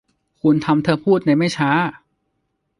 [0.41, 1.69] คุณทำเธอพูดในไม่ช้า